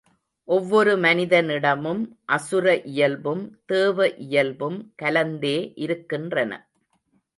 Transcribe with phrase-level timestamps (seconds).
[0.47, 2.01] ஒவ்வொரு மனிதனிடமும்
[2.25, 6.51] அசுர இயல்பும் தேவ இயல்பும் கலந்தே இருக்கின்றன.